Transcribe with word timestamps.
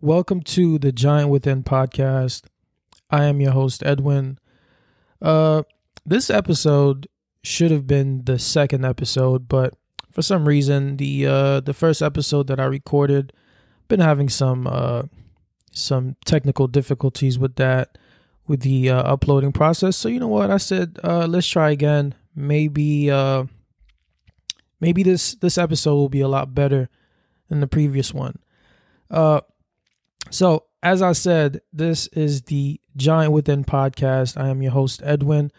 Welcome 0.00 0.42
to 0.42 0.78
the 0.78 0.92
Giant 0.92 1.28
Within 1.28 1.64
podcast. 1.64 2.44
I 3.10 3.24
am 3.24 3.40
your 3.40 3.50
host, 3.50 3.82
Edwin. 3.84 4.38
Uh, 5.20 5.64
this 6.06 6.30
episode 6.30 7.08
should 7.42 7.72
have 7.72 7.88
been 7.88 8.24
the 8.24 8.38
second 8.38 8.84
episode, 8.84 9.48
but 9.48 9.74
for 10.12 10.22
some 10.22 10.46
reason, 10.46 10.98
the 10.98 11.26
uh, 11.26 11.60
the 11.62 11.74
first 11.74 12.00
episode 12.00 12.46
that 12.46 12.60
I 12.60 12.66
recorded 12.66 13.32
been 13.88 13.98
having 13.98 14.28
some 14.28 14.68
uh, 14.68 15.02
some 15.72 16.14
technical 16.24 16.68
difficulties 16.68 17.36
with 17.36 17.56
that 17.56 17.98
with 18.46 18.60
the 18.60 18.90
uh, 18.90 19.02
uploading 19.02 19.50
process. 19.50 19.96
So 19.96 20.08
you 20.08 20.20
know 20.20 20.28
what? 20.28 20.52
I 20.52 20.58
said 20.58 21.00
uh, 21.02 21.26
let's 21.26 21.48
try 21.48 21.70
again. 21.70 22.14
Maybe 22.36 23.10
uh, 23.10 23.46
maybe 24.80 25.02
this 25.02 25.34
this 25.34 25.58
episode 25.58 25.96
will 25.96 26.08
be 26.08 26.20
a 26.20 26.28
lot 26.28 26.54
better 26.54 26.88
than 27.48 27.58
the 27.58 27.66
previous 27.66 28.14
one. 28.14 28.38
Uh, 29.10 29.40
so, 30.30 30.64
as 30.82 31.02
I 31.02 31.12
said, 31.12 31.60
this 31.72 32.06
is 32.08 32.42
the 32.42 32.80
Giant 32.96 33.32
Within 33.32 33.64
podcast. 33.64 34.40
I 34.40 34.48
am 34.48 34.62
your 34.62 34.72
host, 34.72 35.02
Edwin. 35.04 35.50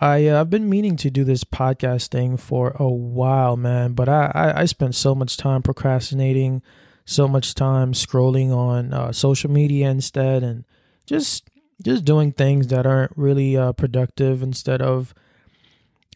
I, 0.00 0.26
uh, 0.28 0.40
I've 0.40 0.50
been 0.50 0.68
meaning 0.68 0.96
to 0.96 1.10
do 1.10 1.24
this 1.24 1.44
podcast 1.44 2.08
thing 2.08 2.36
for 2.36 2.74
a 2.76 2.88
while, 2.88 3.56
man, 3.56 3.92
but 3.92 4.08
I, 4.08 4.30
I, 4.34 4.60
I 4.62 4.64
spent 4.64 4.94
so 4.94 5.14
much 5.14 5.36
time 5.36 5.62
procrastinating, 5.62 6.62
so 7.04 7.28
much 7.28 7.54
time 7.54 7.92
scrolling 7.92 8.54
on 8.56 8.94
uh, 8.94 9.12
social 9.12 9.50
media 9.50 9.90
instead, 9.90 10.42
and 10.42 10.64
just 11.06 11.48
just 11.82 12.04
doing 12.04 12.32
things 12.32 12.68
that 12.68 12.86
aren't 12.86 13.12
really 13.16 13.56
uh, 13.56 13.72
productive 13.72 14.42
instead 14.42 14.80
of, 14.80 15.14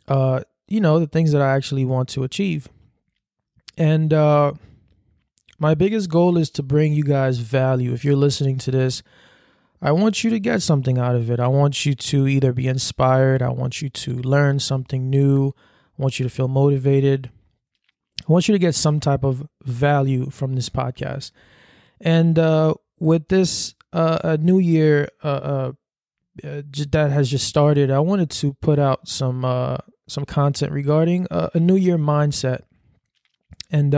uh, 0.08 0.40
you 0.68 0.80
know, 0.80 0.98
the 1.00 1.06
things 1.08 1.32
that 1.32 1.42
I 1.42 1.54
actually 1.54 1.84
want 1.84 2.08
to 2.10 2.22
achieve. 2.22 2.68
And 3.76 4.12
uh, 4.12 4.52
my 5.58 5.74
biggest 5.74 6.10
goal 6.10 6.36
is 6.36 6.50
to 6.50 6.62
bring 6.62 6.92
you 6.92 7.04
guys 7.04 7.38
value. 7.38 7.92
If 7.92 8.04
you're 8.04 8.16
listening 8.16 8.58
to 8.58 8.70
this, 8.70 9.02
I 9.80 9.92
want 9.92 10.24
you 10.24 10.30
to 10.30 10.40
get 10.40 10.62
something 10.62 10.98
out 10.98 11.16
of 11.16 11.30
it. 11.30 11.38
I 11.38 11.48
want 11.48 11.84
you 11.84 11.94
to 11.94 12.26
either 12.26 12.52
be 12.52 12.66
inspired, 12.66 13.42
I 13.42 13.50
want 13.50 13.82
you 13.82 13.88
to 13.88 14.14
learn 14.14 14.58
something 14.58 15.10
new, 15.10 15.54
I 15.98 16.02
want 16.02 16.18
you 16.18 16.24
to 16.24 16.30
feel 16.30 16.48
motivated. 16.48 17.30
I 18.28 18.32
want 18.32 18.48
you 18.48 18.52
to 18.52 18.58
get 18.58 18.74
some 18.74 18.98
type 18.98 19.24
of 19.24 19.46
value 19.62 20.30
from 20.30 20.54
this 20.54 20.68
podcast. 20.68 21.30
And 22.00 22.38
uh, 22.38 22.74
with 22.98 23.28
this 23.28 23.74
uh, 23.92 24.18
a 24.24 24.36
new 24.36 24.58
year 24.58 25.08
uh, 25.22 25.28
uh, 25.28 25.72
uh 26.44 26.62
that 26.90 27.10
has 27.12 27.30
just 27.30 27.46
started, 27.46 27.90
I 27.90 28.00
wanted 28.00 28.30
to 28.30 28.54
put 28.54 28.78
out 28.78 29.08
some 29.08 29.44
uh, 29.44 29.78
some 30.08 30.24
content 30.24 30.72
regarding 30.72 31.26
a 31.30 31.58
new 31.58 31.76
year 31.76 31.98
mindset. 31.98 32.62
And 33.70 33.94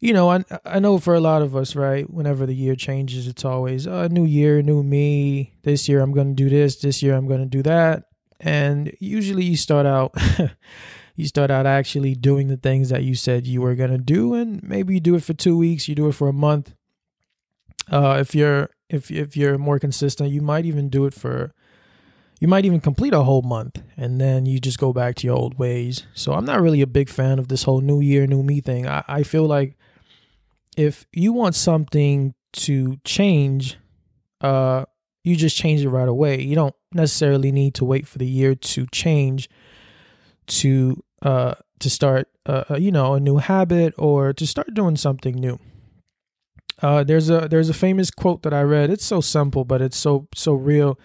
you 0.00 0.14
know, 0.14 0.30
I 0.30 0.44
I 0.64 0.78
know 0.78 0.98
for 0.98 1.14
a 1.14 1.20
lot 1.20 1.42
of 1.42 1.54
us, 1.54 1.76
right? 1.76 2.10
Whenever 2.10 2.46
the 2.46 2.54
year 2.54 2.74
changes, 2.74 3.26
it's 3.28 3.44
always 3.44 3.86
a 3.86 3.94
uh, 3.94 4.08
new 4.08 4.24
year, 4.24 4.62
new 4.62 4.82
me. 4.82 5.54
This 5.62 5.88
year 5.88 6.00
I'm 6.00 6.12
going 6.12 6.34
to 6.34 6.42
do 6.42 6.48
this. 6.48 6.76
This 6.76 7.02
year 7.02 7.14
I'm 7.14 7.28
going 7.28 7.40
to 7.40 7.46
do 7.46 7.62
that. 7.64 8.04
And 8.40 8.94
usually 8.98 9.44
you 9.44 9.58
start 9.58 9.84
out, 9.84 10.14
you 11.16 11.26
start 11.26 11.50
out 11.50 11.66
actually 11.66 12.14
doing 12.14 12.48
the 12.48 12.56
things 12.56 12.88
that 12.88 13.02
you 13.04 13.14
said 13.14 13.46
you 13.46 13.60
were 13.60 13.74
going 13.74 13.90
to 13.90 13.98
do, 13.98 14.32
and 14.32 14.62
maybe 14.62 14.94
you 14.94 15.00
do 15.00 15.14
it 15.14 15.22
for 15.22 15.34
two 15.34 15.58
weeks, 15.58 15.86
you 15.86 15.94
do 15.94 16.08
it 16.08 16.14
for 16.14 16.28
a 16.28 16.32
month. 16.32 16.74
Uh, 17.90 18.16
if 18.20 18.34
you're 18.34 18.70
if 18.88 19.10
if 19.10 19.36
you're 19.36 19.58
more 19.58 19.78
consistent, 19.78 20.30
you 20.30 20.40
might 20.40 20.64
even 20.64 20.88
do 20.88 21.04
it 21.04 21.12
for 21.12 21.52
you 22.40 22.48
might 22.48 22.64
even 22.64 22.80
complete 22.80 23.12
a 23.12 23.22
whole 23.22 23.42
month 23.42 23.82
and 23.98 24.18
then 24.18 24.46
you 24.46 24.58
just 24.58 24.78
go 24.78 24.94
back 24.94 25.14
to 25.16 25.26
your 25.26 25.36
old 25.36 25.58
ways. 25.58 26.06
So 26.14 26.32
I'm 26.32 26.46
not 26.46 26.62
really 26.62 26.80
a 26.80 26.86
big 26.86 27.10
fan 27.10 27.38
of 27.38 27.48
this 27.48 27.64
whole 27.64 27.82
new 27.82 28.00
year, 28.00 28.26
new 28.26 28.42
me 28.42 28.62
thing. 28.62 28.88
I, 28.88 29.04
I 29.06 29.22
feel 29.24 29.44
like 29.44 29.76
if 30.76 31.06
you 31.12 31.32
want 31.32 31.54
something 31.54 32.34
to 32.52 32.96
change, 33.04 33.78
uh, 34.40 34.84
you 35.24 35.36
just 35.36 35.56
change 35.56 35.82
it 35.82 35.88
right 35.88 36.08
away. 36.08 36.40
You 36.40 36.54
don't 36.54 36.74
necessarily 36.92 37.52
need 37.52 37.74
to 37.74 37.84
wait 37.84 38.06
for 38.06 38.18
the 38.18 38.26
year 38.26 38.54
to 38.54 38.86
change 38.86 39.48
to 40.46 41.02
uh 41.22 41.54
to 41.78 41.88
start 41.88 42.28
uh, 42.46 42.64
uh 42.70 42.76
you 42.76 42.90
know 42.90 43.14
a 43.14 43.20
new 43.20 43.36
habit 43.36 43.94
or 43.96 44.32
to 44.32 44.46
start 44.46 44.74
doing 44.74 44.96
something 44.96 45.36
new. 45.36 45.58
Uh, 46.82 47.04
there's 47.04 47.28
a 47.28 47.46
there's 47.48 47.68
a 47.68 47.74
famous 47.74 48.10
quote 48.10 48.42
that 48.42 48.54
I 48.54 48.62
read. 48.62 48.90
It's 48.90 49.04
so 49.04 49.20
simple, 49.20 49.64
but 49.64 49.82
it's 49.82 49.96
so 49.96 50.28
so 50.34 50.54
real. 50.54 50.98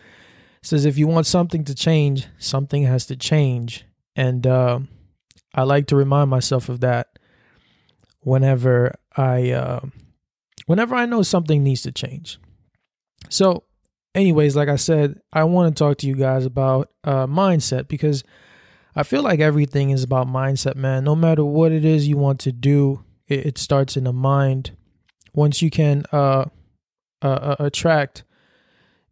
It 0.61 0.67
says 0.67 0.85
if 0.85 0.97
you 0.97 1.07
want 1.07 1.27
something 1.27 1.63
to 1.65 1.75
change, 1.75 2.27
something 2.39 2.83
has 2.83 3.05
to 3.07 3.15
change, 3.15 3.85
and 4.15 4.47
uh, 4.47 4.79
I 5.53 5.63
like 5.63 5.87
to 5.87 5.95
remind 5.95 6.29
myself 6.29 6.69
of 6.69 6.79
that 6.79 7.14
whenever 8.25 8.95
I 9.15 9.51
uh, 9.51 9.81
whenever 10.65 10.95
I 10.95 11.05
know 11.05 11.21
something 11.21 11.63
needs 11.63 11.83
to 11.83 11.91
change. 11.91 12.39
So, 13.29 13.63
anyways, 14.13 14.55
like 14.55 14.67
I 14.67 14.75
said, 14.75 15.21
I 15.31 15.43
want 15.45 15.75
to 15.75 15.79
talk 15.79 15.97
to 15.99 16.07
you 16.07 16.15
guys 16.15 16.45
about 16.45 16.89
uh, 17.03 17.27
mindset 17.27 17.87
because 17.87 18.23
I 18.95 19.03
feel 19.03 19.21
like 19.21 19.39
everything 19.39 19.91
is 19.91 20.03
about 20.03 20.27
mindset, 20.27 20.75
man. 20.75 21.03
No 21.03 21.15
matter 21.15 21.45
what 21.45 21.71
it 21.71 21.85
is 21.85 22.07
you 22.07 22.17
want 22.17 22.39
to 22.41 22.51
do, 22.51 23.03
it, 23.27 23.45
it 23.45 23.57
starts 23.57 23.95
in 23.95 24.05
the 24.05 24.13
mind. 24.13 24.71
Once 25.33 25.61
you 25.61 25.69
can 25.69 26.03
uh, 26.11 26.45
uh, 27.21 27.27
uh 27.27 27.55
attract 27.59 28.23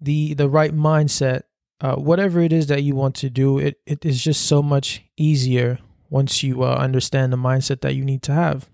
the 0.02 0.34
the 0.34 0.50
right 0.50 0.76
mindset, 0.76 1.44
uh, 1.82 1.96
whatever 1.96 2.40
it 2.40 2.52
is 2.52 2.66
that 2.68 2.82
you 2.82 2.96
want 2.96 3.14
to 3.16 3.30
do, 3.30 3.60
it, 3.60 3.80
it 3.86 4.04
is 4.04 4.24
just 4.24 4.48
so 4.48 4.64
much 4.64 5.04
easier 5.18 5.78
once 6.10 6.42
you 6.42 6.64
uh, 6.64 6.76
understand 6.76 7.32
the 7.32 7.38
mindset 7.38 7.82
that 7.82 7.94
you 7.94 8.04
need 8.04 8.24
to 8.24 8.34
have. 8.34 8.70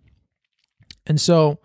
And 1.09 1.19
so 1.19 1.59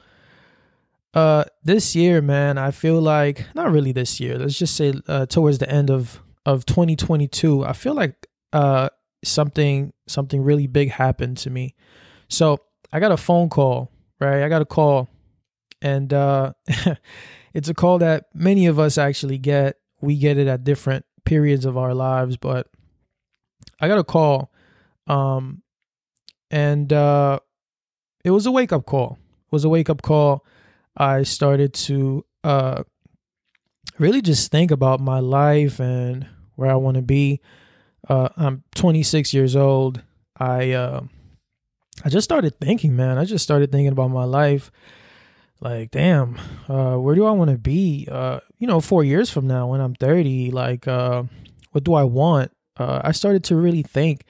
uh 1.13 1.45
this 1.63 1.95
year, 1.95 2.21
man, 2.21 2.59
I 2.59 2.73
feel 2.73 3.01
like 3.01 3.47
not 3.55 3.71
really 3.71 3.93
this 3.93 4.19
year. 4.19 4.37
Let's 4.37 4.59
just 4.59 4.75
say 4.75 4.95
uh, 5.07 5.27
towards 5.27 5.59
the 5.59 5.71
end 5.71 5.91
of 5.91 6.21
of 6.45 6.67
2022, 6.67 7.65
I 7.65 7.73
feel 7.75 7.95
like 7.95 8.27
uh 8.53 8.89
something 9.23 9.93
something 10.09 10.43
really 10.43 10.67
big 10.67 10.91
happened 10.91 11.37
to 11.39 11.51
me. 11.51 11.77
So, 12.29 12.59
I 12.93 13.01
got 13.01 13.13
a 13.13 13.17
phone 13.17 13.49
call, 13.49 13.93
right? 14.21 14.43
I 14.43 14.49
got 14.49 14.63
a 14.63 14.67
call 14.67 15.09
and 15.81 16.13
uh 16.13 16.55
it's 17.55 17.69
a 17.69 17.75
call 17.75 17.99
that 17.99 18.25
many 18.35 18.67
of 18.67 18.79
us 18.81 18.99
actually 18.99 19.39
get. 19.39 19.77
We 20.01 20.19
get 20.19 20.37
it 20.37 20.49
at 20.49 20.65
different 20.65 21.05
periods 21.25 21.65
of 21.65 21.79
our 21.79 21.95
lives, 21.95 22.37
but 22.37 22.67
I 23.81 23.89
got 23.89 23.99
a 23.99 24.05
call 24.05 24.51
um 25.07 25.63
and 26.51 26.93
uh 26.93 27.39
it 28.25 28.31
was 28.31 28.47
a 28.47 28.51
wake 28.51 28.73
up 28.73 28.87
call 28.87 29.19
was 29.55 29.65
a 29.65 29.69
wake 29.71 29.89
up 29.89 30.03
call. 30.03 30.45
I 30.97 31.23
started 31.23 31.73
to 31.89 32.25
uh, 32.43 32.83
really 33.99 34.21
just 34.21 34.51
think 34.51 34.71
about 34.71 35.01
my 35.01 35.21
life 35.21 35.81
and 35.81 36.27
where 36.57 36.71
I 36.71 36.75
want 36.75 36.97
to 36.97 37.03
be. 37.03 37.41
Uh, 38.09 38.29
I'm 38.37 38.65
26 38.75 39.33
years 39.33 39.57
old. 39.57 40.03
I 40.37 40.73
uh, 40.73 41.03
I 42.05 42.09
just 42.09 42.25
started 42.25 42.59
thinking, 42.61 42.97
man. 42.97 43.19
I 43.19 43.25
just 43.25 43.45
started 43.45 43.71
thinking 43.71 43.93
about 43.93 44.11
my 44.11 44.25
life. 44.25 44.71
Like, 45.61 45.93
damn, 45.93 46.39
uh, 46.69 46.97
where 46.97 47.15
do 47.15 47.25
I 47.25 47.31
want 47.31 47.51
to 47.51 47.57
be? 47.57 48.07
Uh, 48.11 48.41
you 48.59 48.67
know, 48.67 48.81
four 48.81 49.05
years 49.05 49.31
from 49.31 49.47
now 49.47 49.69
when 49.69 49.81
I'm 49.81 49.95
30. 49.95 50.51
Like, 50.51 50.87
uh, 50.87 51.23
what 51.71 51.85
do 51.85 51.95
I 51.95 52.03
want? 52.03 52.51
Uh, 52.77 53.01
I 53.05 53.13
started 53.13 53.45
to 53.45 53.57
really 53.57 53.83
think, 53.83 54.25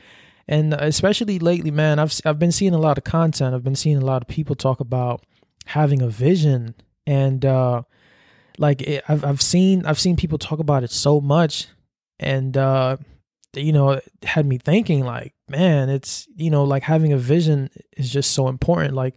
and 0.46 0.74
especially 0.74 1.38
lately, 1.38 1.70
man, 1.70 1.98
I've 1.98 2.20
I've 2.24 2.38
been 2.38 2.52
seeing 2.52 2.74
a 2.74 2.78
lot 2.78 2.98
of 2.98 3.04
content. 3.04 3.54
I've 3.54 3.64
been 3.64 3.76
seeing 3.76 3.96
a 3.96 4.04
lot 4.04 4.22
of 4.22 4.28
people 4.28 4.54
talk 4.54 4.80
about 4.80 5.24
having 5.66 6.02
a 6.02 6.08
vision, 6.08 6.74
and 7.06 7.44
uh, 7.44 7.82
like 8.58 8.82
it, 8.82 9.04
I've 9.08 9.24
I've 9.24 9.42
seen 9.42 9.86
I've 9.86 9.98
seen 9.98 10.16
people 10.16 10.38
talk 10.38 10.58
about 10.58 10.84
it 10.84 10.90
so 10.90 11.20
much, 11.20 11.68
and 12.18 12.56
uh, 12.56 12.98
you 13.54 13.72
know, 13.72 13.92
it 13.92 14.12
had 14.22 14.46
me 14.46 14.58
thinking 14.58 15.04
like, 15.04 15.34
man, 15.48 15.88
it's 15.88 16.28
you 16.36 16.50
know, 16.50 16.64
like 16.64 16.82
having 16.82 17.12
a 17.12 17.18
vision 17.18 17.70
is 17.96 18.10
just 18.10 18.32
so 18.32 18.48
important. 18.48 18.94
Like, 18.94 19.14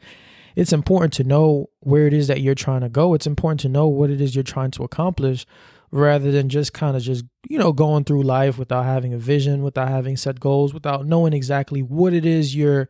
it's 0.55 0.73
important 0.73 1.13
to 1.13 1.23
know 1.25 1.69
where 1.81 2.07
it 2.07 2.13
is 2.13 2.27
that 2.27 2.41
you're 2.41 2.55
trying 2.55 2.81
to 2.81 2.89
go. 2.89 3.13
It's 3.13 3.27
important 3.27 3.59
to 3.61 3.69
know 3.69 3.87
what 3.87 4.09
it 4.09 4.21
is 4.21 4.33
you're 4.33 4.43
trying 4.43 4.71
to 4.71 4.83
accomplish 4.83 5.45
rather 5.91 6.31
than 6.31 6.49
just 6.49 6.73
kind 6.73 6.97
of 6.97 7.01
just 7.01 7.25
you 7.49 7.57
know 7.57 7.71
going 7.71 8.03
through 8.03 8.23
life 8.23 8.57
without 8.57 8.83
having 8.83 9.13
a 9.13 9.17
vision 9.17 9.63
without 9.63 9.87
having 9.87 10.17
set 10.17 10.39
goals 10.39 10.73
without 10.73 11.05
knowing 11.05 11.33
exactly 11.33 11.81
what 11.81 12.13
it 12.13 12.25
is 12.25 12.55
you're 12.55 12.89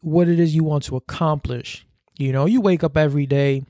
what 0.00 0.28
it 0.28 0.38
is 0.38 0.54
you 0.54 0.64
want 0.64 0.84
to 0.84 0.96
accomplish. 0.96 1.86
You 2.18 2.32
know 2.32 2.46
you 2.46 2.60
wake 2.60 2.82
up 2.82 2.96
every 2.96 3.26
day 3.26 3.64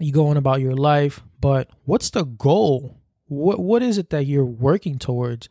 you 0.00 0.12
go 0.12 0.28
on 0.28 0.36
about 0.36 0.60
your 0.60 0.74
life 0.74 1.22
but 1.40 1.68
what's 1.84 2.10
the 2.10 2.24
goal? 2.24 2.96
What 3.26 3.58
what 3.60 3.82
is 3.82 3.98
it 3.98 4.10
that 4.10 4.26
you're 4.26 4.44
working 4.44 4.98
towards? 4.98 5.48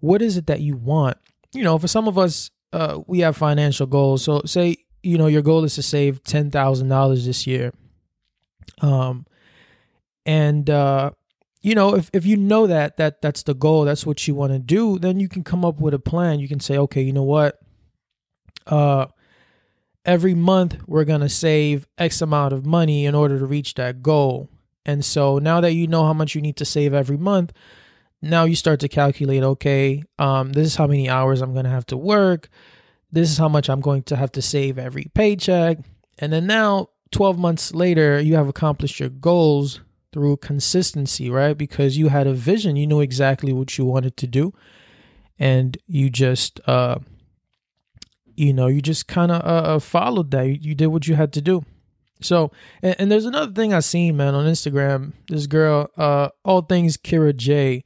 What 0.00 0.22
is 0.22 0.36
it 0.36 0.46
that 0.46 0.60
you 0.60 0.76
want? 0.76 1.16
You 1.52 1.62
know 1.62 1.78
for 1.78 1.88
some 1.88 2.08
of 2.08 2.18
us 2.18 2.50
uh 2.72 3.00
we 3.06 3.20
have 3.20 3.36
financial 3.36 3.86
goals. 3.86 4.24
So 4.24 4.42
say 4.44 4.78
you 5.02 5.16
know 5.16 5.26
your 5.26 5.42
goal 5.42 5.64
is 5.64 5.74
to 5.76 5.82
save 5.82 6.22
$10,000 6.24 7.24
this 7.24 7.46
year. 7.46 7.72
Um 8.80 9.26
and 10.28 10.68
uh 10.68 11.10
you 11.62 11.74
know 11.74 11.96
if, 11.96 12.10
if 12.12 12.26
you 12.26 12.36
know 12.36 12.66
that 12.66 12.98
that 12.98 13.22
that's 13.22 13.42
the 13.44 13.54
goal 13.54 13.84
that's 13.84 14.04
what 14.04 14.28
you 14.28 14.34
want 14.34 14.52
to 14.52 14.58
do 14.58 14.98
then 14.98 15.18
you 15.18 15.28
can 15.28 15.42
come 15.42 15.64
up 15.64 15.80
with 15.80 15.94
a 15.94 15.98
plan 15.98 16.38
you 16.38 16.46
can 16.46 16.60
say 16.60 16.76
okay 16.76 17.00
you 17.00 17.12
know 17.12 17.22
what 17.22 17.58
uh 18.66 19.06
every 20.04 20.34
month 20.34 20.76
we're 20.86 21.04
going 21.04 21.20
to 21.20 21.28
save 21.28 21.86
X 21.98 22.22
amount 22.22 22.52
of 22.52 22.64
money 22.64 23.04
in 23.04 23.14
order 23.14 23.38
to 23.38 23.46
reach 23.46 23.74
that 23.74 24.02
goal. 24.02 24.48
And 24.86 25.04
so 25.04 25.38
now 25.38 25.60
that 25.60 25.74
you 25.74 25.86
know 25.86 26.04
how 26.04 26.14
much 26.14 26.34
you 26.34 26.40
need 26.40 26.56
to 26.56 26.64
save 26.64 26.94
every 26.94 27.18
month, 27.18 27.52
now 28.22 28.44
you 28.44 28.56
start 28.56 28.80
to 28.80 28.88
calculate 28.88 29.42
okay, 29.42 30.02
um, 30.18 30.52
this 30.52 30.66
is 30.66 30.76
how 30.76 30.86
many 30.86 31.10
hours 31.10 31.42
I'm 31.42 31.52
going 31.52 31.66
to 31.66 31.70
have 31.70 31.84
to 31.86 31.96
work. 31.96 32.48
This 33.12 33.30
is 33.30 33.36
how 33.36 33.50
much 33.50 33.68
I'm 33.68 33.82
going 33.82 34.02
to 34.04 34.16
have 34.16 34.32
to 34.32 34.42
save 34.42 34.78
every 34.78 35.10
paycheck. 35.14 35.78
And 36.18 36.32
then 36.32 36.46
now, 36.46 36.88
12 37.10 37.38
months 37.38 37.74
later, 37.74 38.18
you 38.18 38.34
have 38.36 38.48
accomplished 38.48 38.98
your 38.98 39.10
goals 39.10 39.80
through 40.12 40.38
consistency, 40.38 41.30
right? 41.30 41.56
Because 41.56 41.96
you 41.98 42.08
had 42.08 42.26
a 42.26 42.32
vision, 42.32 42.76
you 42.76 42.86
knew 42.86 43.00
exactly 43.00 43.52
what 43.52 43.76
you 43.76 43.84
wanted 43.84 44.16
to 44.16 44.26
do, 44.26 44.52
and 45.38 45.76
you 45.86 46.10
just, 46.10 46.60
uh, 46.68 46.98
you 48.34 48.52
know, 48.52 48.66
you 48.66 48.80
just 48.80 49.06
kind 49.06 49.30
of 49.30 49.42
uh, 49.42 49.74
uh, 49.74 49.78
followed 49.78 50.30
that. 50.30 50.62
You, 50.62 50.74
did 50.74 50.86
what 50.86 51.06
you 51.06 51.14
had 51.14 51.32
to 51.34 51.42
do. 51.42 51.64
So, 52.20 52.50
and, 52.82 52.96
and, 52.98 53.12
there's 53.12 53.26
another 53.26 53.52
thing 53.52 53.72
I 53.72 53.80
seen, 53.80 54.16
man, 54.16 54.34
on 54.34 54.46
Instagram. 54.46 55.12
This 55.28 55.46
girl, 55.46 55.90
uh, 55.96 56.30
all 56.44 56.62
things 56.62 56.96
Kira 56.96 57.36
J, 57.36 57.84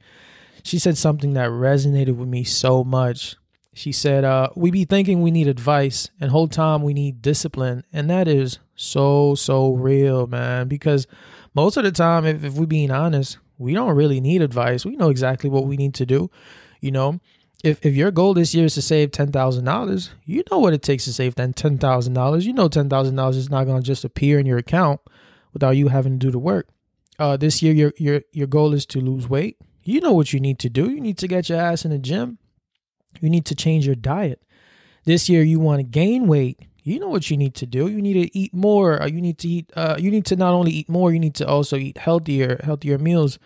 she 0.63 0.79
said 0.79 0.97
something 0.97 1.33
that 1.33 1.49
resonated 1.49 2.15
with 2.15 2.27
me 2.27 2.43
so 2.43 2.83
much. 2.83 3.35
She 3.75 3.91
said, 3.91 4.23
uh, 4.23 4.49
we 4.55 4.71
be 4.71 4.85
thinking 4.85 5.21
we 5.21 5.31
need 5.31 5.47
advice 5.47 6.09
and 6.21 6.31
whole 6.31 6.47
time 6.47 6.83
we 6.83 6.93
need 6.93 7.21
discipline. 7.21 7.83
And 7.91 8.09
that 8.09 8.27
is 8.27 8.59
so, 8.75 9.35
so 9.35 9.73
real, 9.73 10.27
man. 10.27 10.67
Because 10.67 11.07
most 11.53 11.77
of 11.77 11.83
the 11.83 11.91
time, 11.91 12.25
if, 12.25 12.43
if 12.43 12.53
we're 12.53 12.65
being 12.65 12.91
honest, 12.91 13.37
we 13.57 13.73
don't 13.73 13.95
really 13.95 14.19
need 14.19 14.41
advice. 14.41 14.85
We 14.85 14.95
know 14.95 15.09
exactly 15.09 15.49
what 15.49 15.65
we 15.65 15.77
need 15.77 15.93
to 15.95 16.05
do. 16.05 16.29
You 16.81 16.91
know, 16.91 17.19
if, 17.63 17.83
if 17.85 17.95
your 17.95 18.11
goal 18.11 18.33
this 18.33 18.53
year 18.53 18.65
is 18.65 18.73
to 18.75 18.81
save 18.81 19.11
$10,000, 19.11 20.09
you 20.25 20.43
know 20.51 20.59
what 20.59 20.73
it 20.73 20.81
takes 20.81 21.05
to 21.05 21.13
save 21.13 21.35
that 21.35 21.55
$10,000. 21.55 22.43
You 22.43 22.53
know 22.53 22.69
$10,000 22.69 23.35
is 23.35 23.49
not 23.49 23.63
going 23.65 23.81
to 23.81 23.85
just 23.85 24.03
appear 24.03 24.39
in 24.39 24.45
your 24.45 24.57
account 24.57 24.99
without 25.53 25.71
you 25.71 25.87
having 25.87 26.19
to 26.19 26.25
do 26.25 26.31
the 26.31 26.39
work. 26.39 26.67
Uh, 27.19 27.37
this 27.37 27.61
year, 27.61 27.73
your, 27.73 27.93
your, 27.97 28.21
your 28.31 28.47
goal 28.47 28.73
is 28.73 28.85
to 28.87 28.99
lose 28.99 29.29
weight. 29.29 29.57
You 29.83 30.01
know 30.01 30.13
what 30.13 30.33
you 30.33 30.39
need 30.39 30.59
to 30.59 30.69
do. 30.69 30.89
You 30.89 30.99
need 30.99 31.17
to 31.19 31.27
get 31.27 31.49
your 31.49 31.59
ass 31.59 31.85
in 31.85 31.91
the 31.91 31.99
gym. 31.99 32.39
You 33.21 33.29
need 33.29 33.45
to 33.45 33.55
change 33.55 33.85
your 33.85 33.95
diet. 33.95 34.41
This 35.05 35.29
year, 35.29 35.43
you 35.43 35.59
want 35.59 35.79
to 35.79 35.83
gain 35.83 36.27
weight 36.27 36.59
you 36.83 36.99
know 36.99 37.07
what 37.07 37.29
you 37.29 37.37
need 37.37 37.55
to 37.55 37.65
do. 37.65 37.87
You 37.87 38.01
need 38.01 38.13
to 38.13 38.37
eat 38.37 38.53
more. 38.53 39.01
Uh, 39.01 39.07
you 39.07 39.21
need 39.21 39.37
to 39.39 39.47
eat. 39.47 39.71
Uh, 39.75 39.95
you 39.97 40.11
need 40.11 40.25
to 40.25 40.35
not 40.35 40.53
only 40.53 40.71
eat 40.71 40.89
more. 40.89 41.11
You 41.11 41.19
need 41.19 41.35
to 41.35 41.47
also 41.47 41.77
eat 41.77 41.97
healthier, 41.97 42.59
healthier 42.63 42.97
meals. 42.97 43.39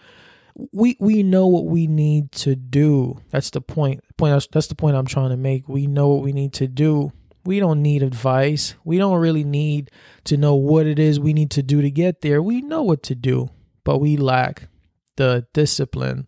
We 0.73 0.97
we 0.99 1.21
know 1.21 1.45
what 1.47 1.65
we 1.65 1.85
need 1.85 2.31
to 2.33 2.55
do. 2.55 3.21
That's 3.29 3.51
the 3.51 3.61
point. 3.61 4.03
Point. 4.17 4.47
That's 4.51 4.67
the 4.67 4.75
point 4.75 4.95
I'm 4.95 5.05
trying 5.05 5.29
to 5.29 5.37
make. 5.37 5.69
We 5.69 5.85
know 5.85 6.09
what 6.09 6.23
we 6.23 6.31
need 6.31 6.53
to 6.53 6.67
do. 6.67 7.11
We 7.45 7.59
don't 7.59 7.81
need 7.81 8.03
advice. 8.03 8.75
We 8.83 8.97
don't 8.97 9.19
really 9.19 9.43
need 9.43 9.91
to 10.25 10.35
know 10.35 10.55
what 10.55 10.85
it 10.85 10.99
is 10.99 11.19
we 11.19 11.31
need 11.31 11.51
to 11.51 11.63
do 11.63 11.81
to 11.81 11.91
get 11.91 12.21
there. 12.21 12.41
We 12.41 12.61
know 12.61 12.83
what 12.83 13.03
to 13.03 13.15
do, 13.15 13.49
but 13.83 13.99
we 13.99 14.17
lack 14.17 14.67
the 15.15 15.45
discipline. 15.53 16.27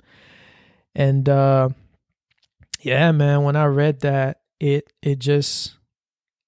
And 0.96 1.28
uh, 1.28 1.70
yeah, 2.82 3.12
man, 3.12 3.44
when 3.44 3.56
I 3.56 3.66
read 3.66 4.02
that, 4.02 4.42
it 4.60 4.92
it 5.02 5.20
just 5.20 5.79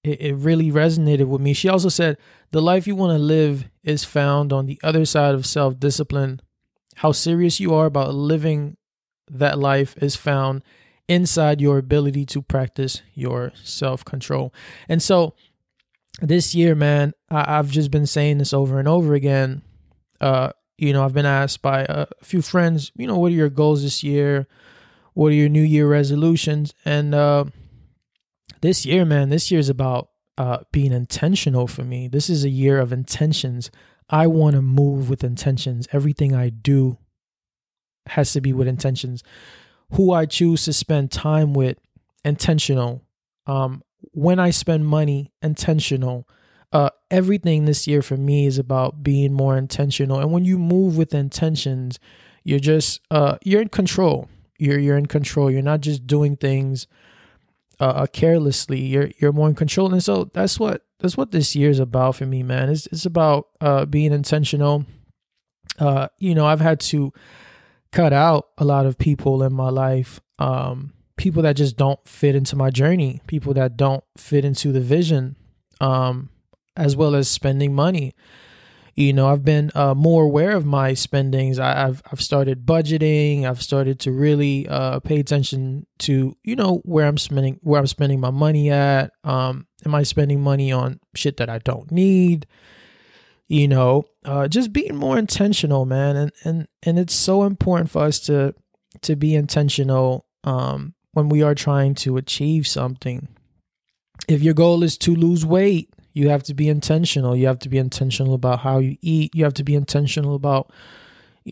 it, 0.04 0.22
it 0.22 0.36
really 0.36 0.72
resonated 0.72 1.26
with 1.26 1.42
me. 1.42 1.54
She 1.54 1.70
also 1.70 1.90
said, 1.90 2.18
The 2.52 2.62
life 2.62 2.88
you 2.88 2.96
want 2.96 3.18
to 3.18 3.24
live 3.24 3.66
is 3.84 4.04
found 4.04 4.52
on 4.52 4.66
the 4.66 4.80
other 4.84 5.06
side 5.06 5.36
of 5.36 5.46
self 5.46 5.80
discipline. 5.80 6.42
How 6.98 7.12
serious 7.12 7.60
you 7.60 7.74
are 7.74 7.86
about 7.86 8.14
living 8.14 8.78
that 9.30 9.58
life 9.58 9.96
is 10.02 10.16
found 10.16 10.64
inside 11.08 11.62
your 11.62 11.78
ability 11.78 12.26
to 12.26 12.42
practice 12.42 13.02
your 13.14 13.52
self 13.64 14.06
control. 14.06 14.54
And 14.88 15.02
so, 15.02 15.34
this 16.22 16.54
year, 16.54 16.76
man, 16.76 17.14
I, 17.30 17.56
have 17.56 17.70
just 17.70 17.92
been 17.92 18.06
saying 18.06 18.38
this 18.38 18.54
over 18.54 18.80
and 18.80 18.88
over 18.88 19.14
again. 19.14 19.62
Uh, 20.20 20.52
you 20.78 20.94
know, 20.94 21.04
I've 21.04 21.14
been 21.14 21.26
asked 21.26 21.62
by 21.62 21.86
a 21.88 22.08
few 22.24 22.42
friends, 22.42 22.92
you 22.96 23.08
know, 23.08 23.18
what 23.18 23.32
are 23.32 23.36
your 23.36 23.50
goals 23.50 23.84
this 23.84 24.04
year? 24.04 24.48
What 25.14 25.28
are 25.28 25.36
your 25.36 25.50
New 25.50 25.62
Year 25.62 25.88
resolutions? 25.88 26.74
And 26.86 27.14
uh, 27.14 27.46
this 28.62 28.86
year, 28.86 29.06
man, 29.06 29.30
this 29.30 29.52
year 29.52 29.60
is 29.60 29.70
about 29.70 30.10
uh, 30.38 30.60
being 30.72 30.94
intentional 30.94 31.68
for 31.68 31.84
me. 31.84 32.08
This 32.08 32.30
is 32.30 32.44
a 32.44 32.50
year 32.50 32.80
of 32.80 32.94
intentions. 32.94 33.70
I 34.10 34.28
want 34.28 34.56
to 34.56 34.62
move 34.62 35.10
with 35.10 35.24
intentions. 35.24 35.88
Everything 35.92 36.34
I 36.34 36.50
do 36.50 36.98
has 38.08 38.34
to 38.34 38.42
be 38.42 38.54
with 38.54 38.68
intentions. 38.68 39.24
Who 39.94 40.14
I 40.14 40.26
choose 40.26 40.66
to 40.66 40.74
spend 40.74 41.12
time 41.12 41.54
with, 41.54 41.78
intentional. 42.24 43.04
Um, 43.46 43.84
when 44.12 44.40
I 44.40 44.50
spend 44.52 44.86
money, 44.86 45.32
intentional. 45.42 46.28
Uh, 46.72 46.90
everything 47.10 47.66
this 47.66 47.86
year 47.88 48.02
for 48.02 48.16
me 48.16 48.46
is 48.46 48.58
about 48.58 49.04
being 49.04 49.34
more 49.34 49.58
intentional. 49.58 50.20
And 50.20 50.32
when 50.32 50.46
you 50.46 50.58
move 50.58 50.98
with 50.98 51.14
intentions, 51.14 52.00
you're 52.44 52.60
just 52.60 53.02
uh, 53.12 53.38
you're 53.44 53.62
in 53.62 53.70
control. 53.70 54.30
You're 54.58 54.80
you're 54.80 54.98
in 54.98 55.08
control. 55.08 55.52
You're 55.52 55.62
not 55.62 55.82
just 55.82 56.08
doing 56.08 56.38
things 56.38 56.88
uh, 57.82 57.86
uh, 57.86 58.06
carelessly. 58.06 58.80
You're 58.80 59.10
you're 59.18 59.34
more 59.34 59.50
in 59.50 59.56
control, 59.56 59.92
and 59.92 60.04
so 60.04 60.30
that's 60.34 60.60
what 60.60 60.86
that's 61.00 61.18
what 61.18 61.32
this 61.32 61.56
year 61.56 61.72
is 61.72 61.80
about 61.80 62.16
for 62.16 62.28
me, 62.28 62.44
man. 62.44 62.70
It's 62.70 62.86
it's 62.88 63.08
about 63.08 63.48
uh, 63.60 63.86
being 63.86 64.14
intentional. 64.14 64.86
Uh, 65.80 66.08
you 66.20 66.36
know, 66.36 66.46
I've 66.46 66.62
had 66.62 66.80
to 66.92 67.12
cut 67.92 68.14
out 68.14 68.50
a 68.60 68.64
lot 68.66 68.86
of 68.86 69.00
people 69.00 69.42
in 69.42 69.52
my 69.52 69.70
life, 69.70 70.22
um, 70.38 70.94
people 71.18 71.42
that 71.42 71.56
just 71.56 71.76
don't 71.76 72.00
fit 72.08 72.36
into 72.36 72.56
my 72.56 72.70
journey, 72.70 73.20
people 73.26 73.54
that 73.56 73.78
don't 73.78 74.04
fit 74.16 74.46
into 74.46 74.72
the 74.72 74.80
vision, 74.80 75.36
um, 75.80 76.30
as 76.78 76.96
well 76.96 77.16
as 77.16 77.28
spending 77.28 77.74
money 77.74 78.14
you 78.96 79.14
know 79.14 79.28
i've 79.28 79.46
been 79.46 79.72
uh, 79.76 79.94
more 79.94 80.24
aware 80.24 80.52
of 80.52 80.66
my 80.66 80.94
spendings. 80.94 81.60
I, 81.60 81.74
have 81.74 82.02
i've 82.12 82.22
started 82.22 82.66
budgeting. 82.66 83.46
I've 83.46 83.62
started 83.62 84.00
to 84.02 84.12
really 84.12 84.68
uh, 84.68 85.00
pay 85.00 85.20
attention 85.20 85.88
to 86.00 86.36
you 86.44 86.56
know 86.56 86.82
where 86.84 87.08
i'm 87.08 87.18
spending 87.18 87.60
where 87.62 87.80
i'm 87.80 87.88
spending 87.88 88.20
my 88.20 88.32
money 88.32 88.70
at. 88.70 89.12
Um 89.24 89.68
am 89.86 89.96
i 89.96 90.04
spending 90.04 90.42
money 90.42 90.72
on 90.72 91.00
shit 91.16 91.38
that 91.38 91.50
i 91.50 91.60
don't 91.60 91.92
need? 91.92 92.48
You 93.48 93.68
know 93.68 94.06
uh, 94.26 94.48
just 94.48 94.72
being 94.72 94.96
more 94.96 95.18
intentional 95.18 95.86
man. 95.86 96.16
And 96.16 96.32
and 96.44 96.68
and 96.84 97.00
it's 97.00 97.16
so 97.16 97.44
important 97.44 97.90
for 97.90 98.04
us 98.04 98.20
to 98.22 98.54
to 99.02 99.16
be 99.16 99.36
intentional 99.36 100.26
um 100.44 100.94
when 101.14 101.30
we 101.30 101.42
are 101.42 101.56
trying 101.56 101.96
to 101.96 102.18
achieve 102.18 102.68
something. 102.68 103.28
If 104.28 104.42
your 104.42 104.54
goal 104.54 104.84
is 104.84 104.98
to 105.00 105.16
lose 105.16 105.46
weight 105.46 105.94
you 106.14 106.30
have 106.30 106.44
to 106.44 106.54
be 106.54 106.70
intentional. 106.70 107.36
You 107.36 107.48
have 107.48 107.60
to 107.60 107.70
be 107.70 107.78
intentional 107.78 108.34
about 108.34 108.60
how 108.60 108.80
you 108.80 108.98
eat. 109.02 109.34
You 109.36 109.44
have 109.44 109.54
to 109.56 109.64
be 109.64 109.76
intentional 109.76 110.36
about 110.36 110.72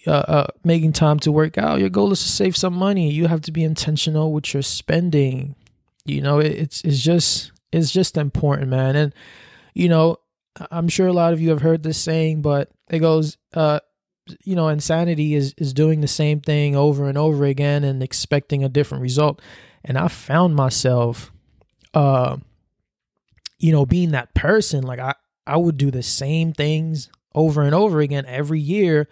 uh, 0.05 0.11
uh, 0.11 0.47
making 0.63 0.93
time 0.93 1.19
to 1.19 1.31
work 1.31 1.57
out. 1.57 1.79
Your 1.79 1.89
goal 1.89 2.11
is 2.11 2.21
to 2.21 2.29
save 2.29 2.55
some 2.55 2.73
money. 2.73 3.11
You 3.11 3.27
have 3.27 3.41
to 3.41 3.51
be 3.51 3.63
intentional 3.63 4.31
with 4.31 4.53
your 4.53 4.63
spending. 4.63 5.55
You 6.05 6.21
know, 6.21 6.39
it, 6.39 6.51
it's 6.51 6.81
it's 6.83 7.01
just 7.01 7.51
it's 7.71 7.91
just 7.91 8.17
important, 8.17 8.69
man. 8.69 8.95
And 8.95 9.13
you 9.73 9.89
know, 9.89 10.17
I'm 10.71 10.89
sure 10.89 11.07
a 11.07 11.13
lot 11.13 11.33
of 11.33 11.41
you 11.41 11.49
have 11.49 11.61
heard 11.61 11.83
this 11.83 11.97
saying, 11.97 12.41
but 12.41 12.69
it 12.89 12.99
goes, 12.99 13.37
uh, 13.53 13.79
you 14.43 14.55
know, 14.55 14.67
insanity 14.67 15.35
is 15.35 15.53
is 15.57 15.73
doing 15.73 16.01
the 16.01 16.07
same 16.07 16.41
thing 16.41 16.75
over 16.75 17.07
and 17.07 17.17
over 17.17 17.45
again 17.45 17.83
and 17.83 18.03
expecting 18.03 18.63
a 18.63 18.69
different 18.69 19.01
result. 19.01 19.41
And 19.83 19.97
I 19.97 20.07
found 20.07 20.55
myself, 20.55 21.31
uh, 21.93 22.37
you 23.59 23.71
know, 23.71 23.85
being 23.85 24.11
that 24.11 24.33
person, 24.33 24.83
like 24.83 24.99
I, 24.99 25.13
I 25.45 25.57
would 25.57 25.77
do 25.77 25.91
the 25.91 26.03
same 26.03 26.53
things 26.53 27.09
over 27.35 27.61
and 27.61 27.75
over 27.75 27.99
again 27.99 28.25
every 28.25 28.59
year, 28.59 29.07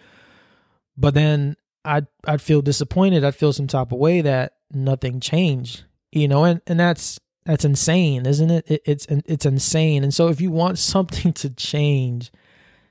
but 0.96 1.14
then 1.14 1.56
I'd 1.84 2.06
I'd 2.26 2.42
feel 2.42 2.62
disappointed. 2.62 3.24
I'd 3.24 3.34
feel 3.34 3.52
some 3.52 3.66
type 3.66 3.92
of 3.92 3.98
way 3.98 4.20
that 4.22 4.54
nothing 4.72 5.20
changed, 5.20 5.84
you 6.12 6.28
know, 6.28 6.44
and 6.44 6.60
and 6.66 6.80
that's 6.80 7.18
that's 7.44 7.64
insane, 7.64 8.26
isn't 8.26 8.50
it? 8.50 8.70
it 8.70 8.82
it's 8.84 9.06
it's 9.08 9.46
insane. 9.46 10.02
And 10.02 10.12
so 10.12 10.28
if 10.28 10.40
you 10.40 10.50
want 10.50 10.78
something 10.78 11.32
to 11.34 11.50
change, 11.50 12.30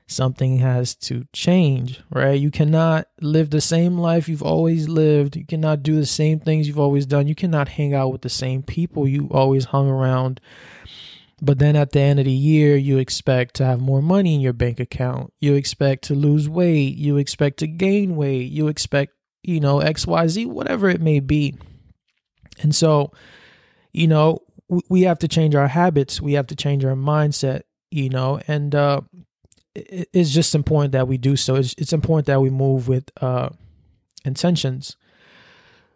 something 0.08 0.58
has 0.58 0.94
to 0.96 1.26
change, 1.32 2.00
right? 2.10 2.40
You 2.40 2.50
cannot 2.50 3.08
live 3.20 3.50
the 3.50 3.60
same 3.60 3.98
life 3.98 4.28
you've 4.28 4.42
always 4.42 4.88
lived. 4.88 5.36
You 5.36 5.44
cannot 5.44 5.82
do 5.82 5.96
the 5.96 6.06
same 6.06 6.40
things 6.40 6.66
you've 6.66 6.78
always 6.78 7.06
done. 7.06 7.28
You 7.28 7.34
cannot 7.34 7.68
hang 7.68 7.94
out 7.94 8.10
with 8.10 8.22
the 8.22 8.30
same 8.30 8.62
people 8.62 9.06
you 9.06 9.28
always 9.30 9.66
hung 9.66 9.88
around. 9.88 10.40
But 11.40 11.58
then 11.58 11.76
at 11.76 11.92
the 11.92 12.00
end 12.00 12.18
of 12.18 12.24
the 12.24 12.32
year, 12.32 12.76
you 12.76 12.98
expect 12.98 13.54
to 13.56 13.64
have 13.64 13.80
more 13.80 14.02
money 14.02 14.34
in 14.34 14.40
your 14.40 14.52
bank 14.52 14.80
account. 14.80 15.32
You 15.38 15.54
expect 15.54 16.04
to 16.04 16.14
lose 16.14 16.48
weight. 16.48 16.96
You 16.96 17.16
expect 17.16 17.58
to 17.58 17.68
gain 17.68 18.16
weight. 18.16 18.50
You 18.50 18.68
expect, 18.68 19.12
you 19.42 19.60
know, 19.60 19.78
XYZ, 19.78 20.46
whatever 20.46 20.88
it 20.88 21.00
may 21.00 21.20
be. 21.20 21.56
And 22.60 22.74
so, 22.74 23.12
you 23.92 24.08
know, 24.08 24.40
we 24.88 25.02
have 25.02 25.20
to 25.20 25.28
change 25.28 25.54
our 25.54 25.68
habits. 25.68 26.20
We 26.20 26.32
have 26.32 26.48
to 26.48 26.56
change 26.56 26.84
our 26.84 26.94
mindset, 26.94 27.62
you 27.90 28.08
know, 28.08 28.40
and 28.48 28.74
uh, 28.74 29.02
it's 29.74 30.30
just 30.30 30.54
important 30.54 30.92
that 30.92 31.08
we 31.08 31.18
do 31.18 31.36
so. 31.36 31.54
It's, 31.54 31.74
it's 31.78 31.92
important 31.92 32.26
that 32.26 32.40
we 32.40 32.50
move 32.50 32.88
with 32.88 33.10
uh, 33.20 33.50
intentions. 34.24 34.96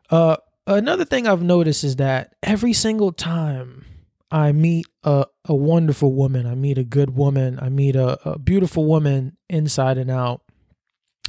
Uh, 0.09 0.37
another 0.67 1.05
thing 1.05 1.27
I've 1.27 1.43
noticed 1.43 1.83
is 1.85 1.97
that 1.97 2.35
every 2.43 2.73
single 2.73 3.13
time 3.13 3.85
I 4.33 4.53
meet 4.53 4.87
a, 5.05 5.27
a 5.45 5.55
wonderful 5.55 6.13
woman, 6.15 6.47
I 6.47 6.55
meet 6.55 6.79
a 6.79 6.85
good 6.85 7.15
woman, 7.15 7.59
I 7.61 7.69
meet 7.69 7.95
a, 7.95 8.19
a 8.29 8.39
beautiful 8.39 8.87
woman 8.87 9.37
inside 9.51 9.99
and 9.99 10.11
out, 10.11 10.43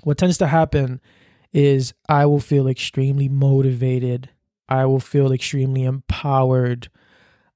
what 0.04 0.18
tends 0.18 0.38
to 0.40 0.48
happen 0.48 1.02
is 1.52 1.94
I 2.10 2.26
will 2.26 2.40
feel 2.40 2.68
extremely 2.68 3.30
motivated. 3.30 4.30
I 4.68 4.86
will 4.86 5.00
feel 5.00 5.32
extremely 5.32 5.84
empowered. 5.84 6.90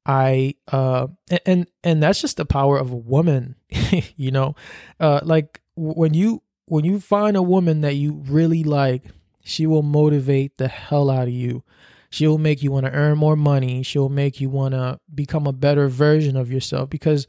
I 0.05 0.55
uh 0.71 1.07
and 1.45 1.67
and 1.83 2.01
that's 2.01 2.21
just 2.21 2.37
the 2.37 2.45
power 2.45 2.77
of 2.77 2.91
a 2.91 2.95
woman, 2.95 3.55
you 4.15 4.31
know. 4.31 4.55
Uh 4.99 5.19
like 5.23 5.61
when 5.75 6.13
you 6.13 6.43
when 6.65 6.85
you 6.85 6.99
find 6.99 7.35
a 7.35 7.41
woman 7.41 7.81
that 7.81 7.95
you 7.95 8.23
really 8.27 8.63
like, 8.63 9.03
she 9.43 9.65
will 9.65 9.83
motivate 9.83 10.57
the 10.57 10.67
hell 10.67 11.09
out 11.09 11.27
of 11.27 11.33
you. 11.33 11.63
She'll 12.09 12.37
make 12.37 12.63
you 12.63 12.71
want 12.71 12.85
to 12.85 12.91
earn 12.91 13.17
more 13.17 13.35
money. 13.35 13.83
She'll 13.83 14.09
make 14.09 14.39
you 14.39 14.49
want 14.49 14.73
to 14.73 14.99
become 15.13 15.45
a 15.45 15.53
better 15.53 15.87
version 15.87 16.37
of 16.37 16.51
yourself 16.51 16.89
because 16.89 17.27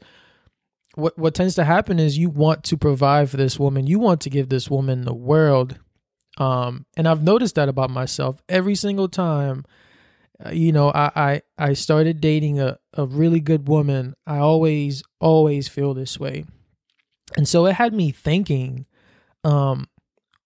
what 0.95 1.17
what 1.17 1.33
tends 1.33 1.55
to 1.55 1.65
happen 1.65 1.99
is 1.99 2.17
you 2.17 2.29
want 2.29 2.63
to 2.65 2.77
provide 2.77 3.29
for 3.29 3.37
this 3.37 3.59
woman. 3.59 3.87
You 3.87 3.99
want 3.99 4.21
to 4.21 4.29
give 4.29 4.49
this 4.49 4.69
woman 4.69 5.05
the 5.05 5.13
world. 5.13 5.77
Um 6.37 6.85
and 6.95 7.07
I've 7.07 7.23
noticed 7.23 7.55
that 7.55 7.69
about 7.69 7.89
myself 7.89 8.41
every 8.47 8.75
single 8.75 9.09
time 9.09 9.65
uh, 10.45 10.51
you 10.51 10.71
know, 10.71 10.89
I, 10.91 11.11
I 11.15 11.41
I 11.57 11.73
started 11.73 12.21
dating 12.21 12.59
a, 12.59 12.77
a 12.93 13.05
really 13.05 13.41
good 13.41 13.67
woman. 13.67 14.15
I 14.25 14.37
always 14.37 15.03
always 15.19 15.67
feel 15.67 15.93
this 15.93 16.19
way. 16.19 16.45
And 17.35 17.47
so 17.47 17.65
it 17.65 17.73
had 17.75 17.93
me 17.93 18.11
thinking, 18.11 18.85
um, 19.43 19.87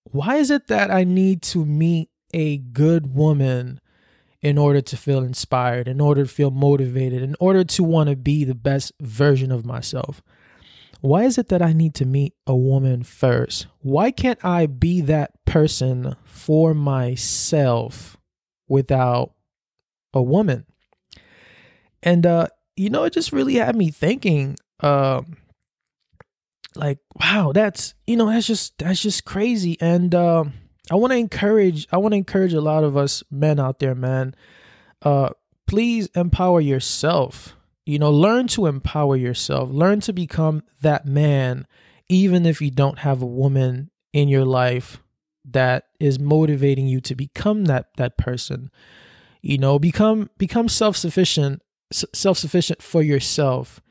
why 0.03 0.37
is 0.37 0.51
it 0.51 0.67
that 0.67 0.91
I 0.91 1.03
need 1.03 1.41
to 1.43 1.65
meet 1.65 2.09
a 2.33 2.57
good 2.57 3.13
woman 3.13 3.79
in 4.43 4.59
order 4.59 4.81
to 4.81 4.95
feel 4.95 5.23
inspired, 5.23 5.87
in 5.87 5.99
order 5.99 6.23
to 6.23 6.29
feel 6.29 6.51
motivated, 6.51 7.23
in 7.23 7.35
order 7.39 7.63
to 7.63 7.83
want 7.83 8.09
to 8.09 8.15
be 8.15 8.43
the 8.43 8.53
best 8.53 8.91
version 9.01 9.51
of 9.51 9.65
myself? 9.65 10.21
Why 11.01 11.23
is 11.23 11.39
it 11.39 11.49
that 11.49 11.61
I 11.61 11.73
need 11.73 11.95
to 11.95 12.05
meet 12.05 12.33
a 12.45 12.55
woman 12.55 13.03
first? 13.03 13.65
Why 13.79 14.11
can't 14.11 14.43
I 14.45 14.67
be 14.67 15.01
that 15.01 15.31
person 15.45 16.15
for 16.25 16.73
myself 16.73 18.17
without 18.67 19.33
a 20.13 20.21
woman. 20.21 20.65
And 22.01 22.25
uh, 22.25 22.47
you 22.75 22.89
know, 22.89 23.03
it 23.03 23.13
just 23.13 23.31
really 23.31 23.55
had 23.55 23.75
me 23.75 23.89
thinking, 23.89 24.57
um, 24.81 25.37
like, 26.75 26.99
wow, 27.19 27.51
that's 27.53 27.93
you 28.07 28.15
know, 28.15 28.29
that's 28.29 28.47
just 28.47 28.77
that's 28.77 29.01
just 29.01 29.25
crazy. 29.25 29.77
And 29.79 30.13
uh, 30.13 30.45
I 30.93 30.95
want 30.95 31.09
to 31.11 31.17
encourage, 31.17 31.87
I 31.91 31.97
want 31.97 32.11
to 32.11 32.17
encourage 32.17 32.53
a 32.53 32.61
lot 32.61 32.83
of 32.83 32.95
us 32.95 33.23
men 33.31 33.59
out 33.59 33.79
there, 33.79 33.95
man. 33.95 34.35
Uh, 35.01 35.31
please 35.65 36.07
empower 36.15 36.61
yourself. 36.61 37.57
You 37.83 37.97
know, 37.97 38.11
learn 38.11 38.47
to 38.49 38.67
empower 38.67 39.15
yourself. 39.15 39.71
Learn 39.71 40.01
to 40.01 40.13
become 40.13 40.61
that 40.83 41.07
man, 41.07 41.65
even 42.09 42.45
if 42.45 42.61
you 42.61 42.69
don't 42.69 42.99
have 42.99 43.23
a 43.23 43.25
woman 43.25 43.89
in 44.13 44.29
your 44.29 44.45
life 44.45 45.01
that 45.45 45.85
is 45.99 46.19
motivating 46.19 46.85
you 46.85 47.01
to 47.01 47.15
become 47.15 47.65
that 47.65 47.87
that 47.97 48.15
person 48.15 48.69
you 49.41 49.57
know 49.57 49.77
become 49.77 50.29
become 50.37 50.69
self-sufficient 50.69 51.61
self-sufficient 51.91 52.81
for 52.81 53.01
yourself 53.01 53.81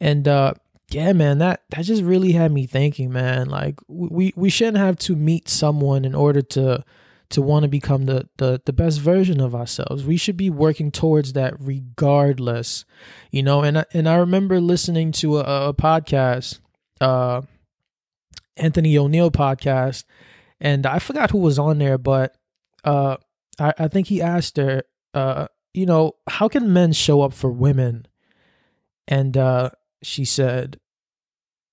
and 0.00 0.26
uh 0.26 0.54
yeah 0.90 1.12
man 1.12 1.38
that 1.38 1.62
that 1.70 1.82
just 1.82 2.02
really 2.02 2.32
had 2.32 2.52
me 2.52 2.66
thinking 2.66 3.12
man. 3.12 3.48
Like 3.48 3.80
we 3.88 4.32
we 4.36 4.50
shouldn't 4.50 4.78
have 4.78 4.96
to 5.00 5.16
meet 5.16 5.48
someone 5.48 6.04
in 6.04 6.14
order 6.14 6.42
to 6.42 6.84
to 7.28 7.42
want 7.42 7.64
to 7.64 7.68
become 7.68 8.06
the, 8.06 8.28
the 8.36 8.60
the 8.64 8.72
best 8.72 9.00
version 9.00 9.40
of 9.40 9.54
ourselves. 9.54 10.04
We 10.04 10.16
should 10.16 10.36
be 10.36 10.50
working 10.50 10.90
towards 10.90 11.32
that 11.32 11.54
regardless 11.58 12.84
you 13.30 13.42
know? 13.42 13.62
And 13.62 13.78
I, 13.78 13.84
and 13.92 14.08
I 14.08 14.16
remember 14.16 14.60
listening 14.60 15.12
to 15.12 15.38
a, 15.38 15.68
a 15.68 15.74
podcast 15.74 16.60
uh 17.00 17.42
Anthony 18.56 18.96
O'Neal 18.96 19.30
podcast 19.30 20.04
and 20.60 20.86
I 20.86 20.98
forgot 20.98 21.30
who 21.32 21.38
was 21.38 21.58
on 21.58 21.78
there 21.78 21.98
but 21.98 22.36
uh 22.84 23.16
I, 23.58 23.72
I 23.78 23.88
think 23.88 24.08
he 24.08 24.20
asked 24.20 24.56
her, 24.56 24.82
uh, 25.14 25.46
you 25.74 25.86
know, 25.86 26.12
how 26.28 26.48
can 26.48 26.72
men 26.72 26.92
show 26.92 27.22
up 27.22 27.32
for 27.32 27.50
women? 27.50 28.06
And 29.08 29.36
uh, 29.36 29.70
she 30.06 30.24
said, 30.24 30.78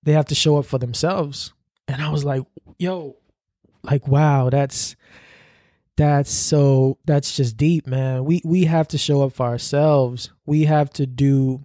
they 0.04 0.13
have 0.13 0.25
to 0.25 0.36
show 0.36 0.58
up 0.58 0.66
for 0.66 0.78
themselves. 0.78 1.54
And 1.88 2.02
I 2.02 2.10
was 2.10 2.24
like, 2.25 2.44
yo, 2.78 3.18
like, 3.84 4.08
wow, 4.08 4.50
that's 4.50 4.96
that's 5.96 6.32
so 6.32 6.98
that's 7.06 7.36
just 7.36 7.56
deep, 7.58 7.86
man. 7.86 8.25
We 8.25 8.42
we 8.44 8.66
have 8.66 8.88
to 8.90 8.98
show 8.98 9.22
up 9.24 9.34
for 9.34 9.46
ourselves. 9.46 10.32
We 10.46 10.63
have 10.66 10.90
to 10.94 11.06
do 11.06 11.63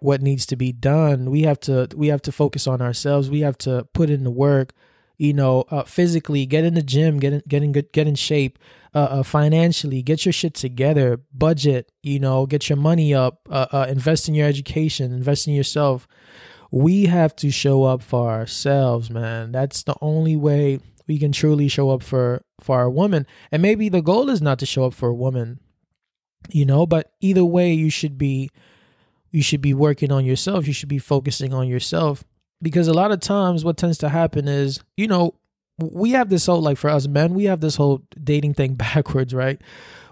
what 0.00 0.20
needs 0.20 0.46
to 0.46 0.56
be 0.56 0.72
done. 0.72 1.30
We 1.30 1.42
have 1.42 1.60
to 1.60 1.88
we 1.94 2.08
have 2.08 2.22
to 2.22 2.32
focus 2.32 2.66
on 2.66 2.82
ourselves. 2.82 3.30
We 3.30 3.40
have 3.40 3.58
to 3.58 3.86
put 3.92 4.10
in 4.10 4.24
the 4.24 4.30
work 4.30 4.72
you 5.22 5.32
know, 5.32 5.64
uh, 5.70 5.84
physically, 5.84 6.46
get 6.46 6.64
in 6.64 6.74
the 6.74 6.82
gym, 6.82 7.20
get 7.20 7.32
in, 7.32 7.42
get 7.46 7.62
in 7.62 7.70
good, 7.70 7.92
get 7.92 8.08
in 8.08 8.16
shape, 8.16 8.58
uh, 8.94 8.98
uh, 8.98 9.22
financially, 9.22 10.02
get 10.02 10.26
your 10.26 10.32
shit 10.32 10.54
together, 10.54 11.20
budget, 11.32 11.90
you 12.02 12.18
know, 12.18 12.46
get 12.46 12.68
your 12.68 12.76
money 12.76 13.14
up, 13.14 13.48
uh, 13.50 13.66
uh, 13.72 13.86
invest 13.88 14.28
in 14.28 14.34
your 14.34 14.46
education, 14.46 15.12
invest 15.12 15.48
in 15.48 15.54
yourself. 15.54 16.06
We 16.70 17.06
have 17.06 17.34
to 17.36 17.50
show 17.50 17.84
up 17.84 18.02
for 18.02 18.30
ourselves, 18.30 19.10
man. 19.10 19.52
That's 19.52 19.82
the 19.82 19.94
only 20.00 20.36
way 20.36 20.80
we 21.06 21.18
can 21.18 21.32
truly 21.32 21.68
show 21.68 21.90
up 21.90 22.02
for 22.02 22.44
for 22.60 22.78
our 22.78 22.90
woman. 22.90 23.26
And 23.50 23.62
maybe 23.62 23.88
the 23.88 24.02
goal 24.02 24.28
is 24.28 24.42
not 24.42 24.58
to 24.60 24.66
show 24.66 24.84
up 24.84 24.94
for 24.94 25.08
a 25.08 25.14
woman, 25.14 25.60
you 26.50 26.64
know, 26.64 26.86
but 26.86 27.12
either 27.20 27.44
way, 27.44 27.72
you 27.72 27.90
should 27.90 28.18
be 28.18 28.50
you 29.30 29.42
should 29.42 29.62
be 29.62 29.74
working 29.74 30.12
on 30.12 30.24
yourself. 30.24 30.66
You 30.66 30.72
should 30.72 30.88
be 30.88 30.98
focusing 30.98 31.54
on 31.54 31.66
yourself 31.66 32.24
because 32.60 32.88
a 32.88 32.94
lot 32.94 33.10
of 33.10 33.20
times 33.20 33.64
what 33.64 33.76
tends 33.76 33.98
to 33.98 34.08
happen 34.08 34.48
is 34.48 34.80
you 34.96 35.08
know 35.08 35.34
we 35.78 36.10
have 36.10 36.28
this 36.28 36.46
whole 36.46 36.60
like 36.60 36.78
for 36.78 36.90
us 36.90 37.08
men 37.08 37.34
we 37.34 37.44
have 37.44 37.60
this 37.60 37.76
whole 37.76 38.02
dating 38.22 38.54
thing 38.54 38.74
backwards 38.86 39.34
right? 39.34 39.60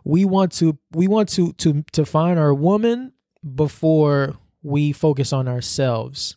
We 0.05 0.25
want 0.25 0.53
to 0.53 0.79
we 0.93 1.09
want 1.09 1.29
to 1.31 1.53
to 1.55 1.85
to 1.93 2.05
find 2.05 2.39
our 2.39 2.55
woman 2.55 3.13
before 3.55 4.37
we 4.63 4.93
focus 4.93 5.33
on 5.33 5.49
ourselves 5.49 6.37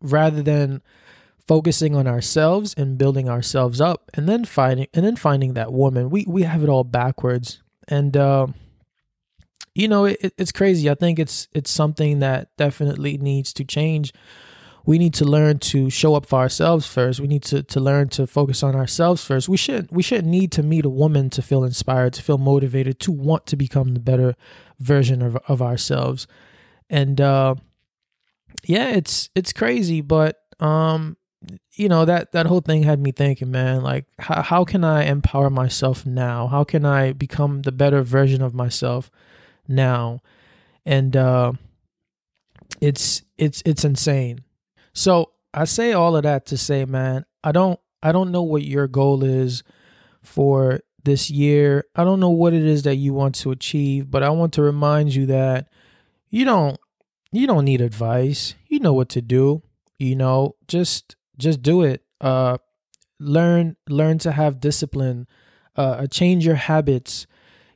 rather 0.00 0.42
than 0.42 0.82
focusing 1.46 1.94
on 1.94 2.06
ourselves 2.06 2.74
and 2.76 2.96
building 2.96 3.28
ourselves 3.28 3.80
up 3.80 4.10
and 4.14 4.28
then 4.28 4.44
finding 4.44 4.86
and 4.94 5.04
then 5.04 5.16
finding 5.16 5.54
that 5.54 5.72
woman. 5.72 6.10
We 6.10 6.24
we 6.26 6.42
have 6.42 6.62
it 6.62 6.68
all 6.68 6.84
backwards. 6.84 7.62
And 7.88 8.16
uh 8.16 8.48
you 9.74 9.88
know 9.88 10.06
it, 10.06 10.34
it's 10.38 10.52
crazy. 10.52 10.88
I 10.88 10.94
think 10.94 11.18
it's 11.18 11.48
it's 11.52 11.70
something 11.70 12.20
that 12.20 12.48
definitely 12.56 13.18
needs 13.18 13.52
to 13.54 13.64
change 13.64 14.12
we 14.86 14.98
need 14.98 15.14
to 15.14 15.24
learn 15.24 15.58
to 15.58 15.88
show 15.88 16.14
up 16.14 16.26
for 16.26 16.38
ourselves 16.38 16.86
first. 16.86 17.20
We 17.20 17.26
need 17.26 17.42
to, 17.44 17.62
to 17.62 17.80
learn 17.80 18.08
to 18.10 18.26
focus 18.26 18.62
on 18.62 18.76
ourselves 18.76 19.24
first. 19.24 19.48
We 19.48 19.56
shouldn't 19.56 19.92
we 19.92 20.02
shouldn't 20.02 20.28
need 20.28 20.52
to 20.52 20.62
meet 20.62 20.84
a 20.84 20.90
woman 20.90 21.30
to 21.30 21.42
feel 21.42 21.64
inspired, 21.64 22.12
to 22.14 22.22
feel 22.22 22.38
motivated, 22.38 23.00
to 23.00 23.12
want 23.12 23.46
to 23.46 23.56
become 23.56 23.94
the 23.94 24.00
better 24.00 24.34
version 24.78 25.22
of, 25.22 25.36
of 25.48 25.62
ourselves. 25.62 26.26
And 26.90 27.20
uh 27.20 27.54
yeah, 28.64 28.90
it's 28.90 29.30
it's 29.34 29.52
crazy, 29.52 30.00
but 30.00 30.40
um 30.60 31.16
you 31.72 31.88
know 31.88 32.04
that 32.04 32.32
that 32.32 32.46
whole 32.46 32.60
thing 32.60 32.82
had 32.82 33.00
me 33.00 33.12
thinking 33.12 33.50
man 33.50 33.82
like 33.82 34.06
how, 34.18 34.42
how 34.42 34.64
can 34.64 34.84
i 34.84 35.04
empower 35.04 35.50
myself 35.50 36.06
now 36.06 36.46
how 36.46 36.64
can 36.64 36.84
i 36.84 37.12
become 37.12 37.62
the 37.62 37.72
better 37.72 38.02
version 38.02 38.40
of 38.42 38.54
myself 38.54 39.10
now 39.68 40.20
and 40.86 41.16
uh 41.16 41.52
it's 42.80 43.22
it's 43.36 43.62
it's 43.66 43.84
insane 43.84 44.43
so 44.94 45.32
I 45.52 45.64
say 45.64 45.92
all 45.92 46.16
of 46.16 46.22
that 46.22 46.46
to 46.46 46.56
say, 46.56 46.84
man, 46.84 47.24
I 47.42 47.52
don't 47.52 47.78
I 48.02 48.12
don't 48.12 48.32
know 48.32 48.42
what 48.42 48.62
your 48.64 48.86
goal 48.86 49.22
is 49.24 49.62
for 50.22 50.80
this 51.04 51.30
year. 51.30 51.84
I 51.94 52.04
don't 52.04 52.20
know 52.20 52.30
what 52.30 52.54
it 52.54 52.64
is 52.64 52.82
that 52.84 52.96
you 52.96 53.12
want 53.12 53.34
to 53.36 53.50
achieve, 53.50 54.10
but 54.10 54.22
I 54.22 54.30
want 54.30 54.52
to 54.54 54.62
remind 54.62 55.14
you 55.14 55.26
that 55.26 55.68
you 56.30 56.44
don't 56.44 56.78
you 57.32 57.46
don't 57.46 57.64
need 57.64 57.80
advice. 57.80 58.54
You 58.68 58.80
know 58.80 58.92
what 58.92 59.08
to 59.10 59.22
do. 59.22 59.62
You 59.98 60.16
know, 60.16 60.56
just 60.68 61.16
just 61.38 61.62
do 61.62 61.82
it. 61.82 62.04
Uh 62.20 62.58
learn 63.20 63.76
learn 63.88 64.18
to 64.18 64.32
have 64.32 64.60
discipline. 64.60 65.26
Uh 65.76 66.06
change 66.06 66.46
your 66.46 66.56
habits. 66.56 67.26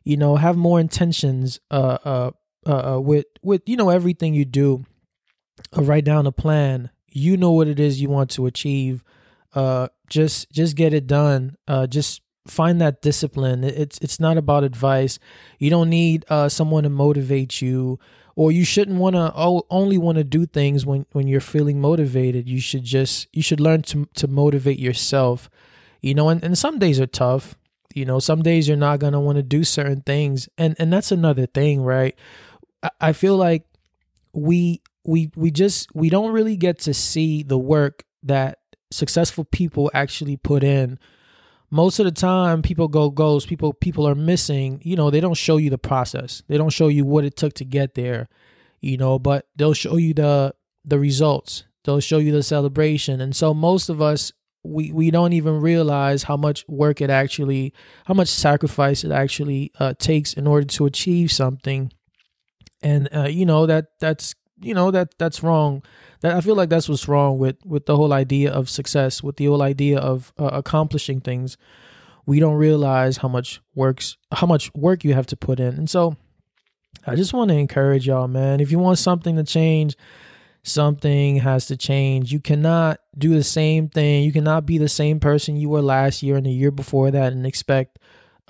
You 0.04 0.16
know, 0.16 0.37
have 0.37 0.56
more 0.56 0.80
intentions 0.80 1.60
uh 1.70 1.98
uh 2.04 2.30
uh, 2.66 2.94
uh 2.96 3.00
with 3.00 3.26
with 3.42 3.62
you 3.66 3.76
know 3.76 3.90
everything 3.90 4.34
you 4.34 4.44
do. 4.44 4.84
Uh, 5.76 5.82
write 5.82 6.04
down 6.04 6.25
a 6.26 6.32
plan 6.32 6.90
you 7.11 7.37
know 7.37 7.53
what 7.53 7.69
it 7.69 7.81
is 7.81 8.00
you 8.00 8.09
want 8.09 8.31
to 8.31 8.47
achieve 8.47 9.05
uh 9.55 9.88
just 10.09 10.50
just 10.50 10.77
get 10.77 10.93
it 10.93 11.07
done 11.07 11.57
uh 11.67 11.87
just 11.87 12.23
find 12.47 12.81
that 12.81 13.03
discipline. 13.03 13.62
It's 13.62 13.99
it's 13.99 14.19
not 14.19 14.38
about 14.38 14.65
advice. 14.65 15.19
You 15.59 15.71
don't 15.71 15.91
need 15.91 16.25
uh 16.29 16.49
someone 16.49 16.85
to 16.85 16.91
motivate 16.91 17.61
you 17.61 17.99
or 18.37 18.53
you 18.53 18.65
shouldn't 18.65 18.99
want 18.99 19.17
to 19.17 19.33
only 19.71 19.99
want 19.99 20.17
to 20.19 20.25
do 20.25 20.47
things 20.47 20.87
when 20.87 21.07
when 21.12 21.29
you're 21.29 21.41
feeling 21.41 21.81
motivated. 21.81 22.49
You 22.49 22.61
should 22.61 22.85
just 22.85 23.29
you 23.33 23.43
should 23.43 23.61
learn 23.61 23.83
to 23.83 24.09
to 24.15 24.27
motivate 24.27 24.79
yourself 24.79 25.50
you 26.00 26.15
know 26.15 26.29
and, 26.29 26.43
and 26.43 26.57
some 26.57 26.79
days 26.79 27.00
are 27.00 27.07
tough. 27.07 27.55
You 27.95 28.05
know 28.05 28.19
some 28.19 28.43
days 28.43 28.69
you're 28.69 28.77
not 28.77 29.00
going 29.00 29.12
to 29.12 29.21
want 29.21 29.37
to 29.37 29.43
do 29.43 29.65
certain 29.65 30.00
things. 30.03 30.49
And 30.57 30.75
and 30.79 30.93
that's 30.93 31.12
another 31.12 31.47
thing 31.47 31.83
right? 31.83 32.15
I, 32.83 32.91
I 33.00 33.12
feel 33.12 33.37
like 33.37 33.65
we 34.33 34.81
we 35.05 35.31
we 35.37 35.50
just 35.50 35.88
we 35.95 36.11
don't 36.11 36.33
really 36.33 36.57
get 36.57 36.78
to 36.81 36.95
see 36.95 37.43
the 37.43 37.59
work 37.59 38.05
that 38.23 38.59
successful 38.90 39.45
people 39.45 39.90
actually 39.95 40.37
put 40.37 40.62
in. 40.62 40.99
Most 41.71 41.99
of 41.99 42.07
the 42.07 42.12
time 42.12 42.62
people 42.62 42.88
go 42.88 43.11
ghost 43.11 43.49
people 43.49 43.73
people 43.73 44.09
are 44.09 44.14
missing 44.14 44.81
you 44.83 44.97
know 44.97 45.11
they 45.11 45.21
don't 45.21 45.35
show 45.35 45.57
you 45.57 45.71
the 45.71 45.78
process. 45.78 46.43
They 46.49 46.57
don't 46.57 46.71
show 46.71 46.88
you 46.88 47.05
what 47.05 47.25
it 47.25 47.37
took 47.37 47.55
to 47.55 47.64
get 47.64 47.95
there 47.95 48.28
you 48.81 48.97
know 48.97 49.19
but 49.19 49.47
they'll 49.57 49.75
show 49.75 49.97
you 49.97 50.14
the 50.14 50.55
the 50.85 50.99
results. 50.99 51.64
They'll 51.85 52.00
show 52.00 52.19
you 52.19 52.33
the 52.33 52.43
celebration. 52.43 53.21
And 53.21 53.35
so 53.35 53.55
most 53.55 53.88
of 53.88 54.02
us 54.02 54.33
we 54.64 54.90
we 54.93 55.11
don't 55.11 55.33
even 55.33 55.61
realize 55.61 56.25
how 56.25 56.37
much 56.37 56.64
work 56.69 57.00
it 57.00 57.11
actually 57.11 57.73
how 58.07 58.14
much 58.14 58.28
sacrifice 58.28 59.05
it 59.05 59.12
actually 59.12 59.71
uh, 59.78 59.95
takes 59.99 60.33
in 60.35 60.47
order 60.47 60.67
to 60.67 60.87
achieve 60.87 61.31
something. 61.31 61.93
And 62.83 63.09
uh, 63.14 63.28
you 63.28 63.47
know 63.47 63.67
that 63.67 63.87
that's 64.00 64.35
you 64.61 64.75
know 64.75 64.91
that 64.91 65.17
that's 65.19 65.43
wrong. 65.43 65.83
That 66.21 66.35
i 66.35 66.41
feel 66.41 66.57
like 66.57 66.69
that's 66.69 66.88
what's 66.88 67.07
wrong 67.07 67.38
with 67.38 67.57
with 67.65 67.87
the 67.87 67.97
whole 67.97 68.12
idea 68.12 68.50
of 68.53 68.69
success 68.69 69.23
with 69.23 69.37
the 69.37 69.47
whole 69.47 69.62
idea 69.62 69.99
of 69.99 70.33
uh, 70.38 70.50
accomplishing 70.53 71.21
things. 71.21 71.57
We 72.27 72.41
don't 72.41 72.57
realize 72.57 73.19
how 73.19 73.29
much 73.29 73.61
works 73.75 74.17
how 74.33 74.47
much 74.47 74.73
work 74.75 75.05
you 75.05 75.15
have 75.15 75.27
to 75.27 75.37
put 75.37 75.61
in. 75.61 75.75
And 75.75 75.88
so 75.91 76.17
i 77.07 77.15
just 77.15 77.33
want 77.33 77.49
to 77.50 77.57
encourage 77.57 78.07
y'all 78.09 78.27
man 78.27 78.59
if 78.61 78.73
you 78.73 78.79
want 78.79 78.99
something 78.99 79.37
to 79.37 79.45
change 79.45 79.95
something 80.69 81.37
has 81.37 81.67
to 81.67 81.77
change. 81.77 82.33
You 82.33 82.41
cannot 82.41 83.00
do 83.17 83.35
the 83.35 83.43
same 83.43 83.88
thing. 83.88 84.25
You 84.25 84.33
cannot 84.33 84.67
be 84.67 84.79
the 84.79 84.88
same 84.88 85.21
person 85.21 85.57
you 85.57 85.69
were 85.69 85.83
last 85.83 86.23
year 86.23 86.37
and 86.37 86.47
the 86.47 86.50
year 86.50 86.71
before 86.71 87.11
that 87.11 87.33
and 87.33 87.47
expect 87.47 87.98